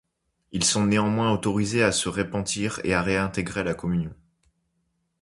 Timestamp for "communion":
3.75-4.15